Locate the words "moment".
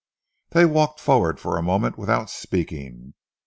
1.61-1.95